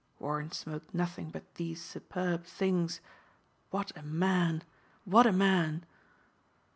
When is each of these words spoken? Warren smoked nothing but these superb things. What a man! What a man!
Warren 0.17 0.51
smoked 0.51 0.95
nothing 0.95 1.29
but 1.29 1.53
these 1.53 1.79
superb 1.79 2.43
things. 2.45 3.01
What 3.69 3.95
a 3.95 4.01
man! 4.01 4.63
What 5.05 5.27
a 5.27 5.31
man! 5.31 5.85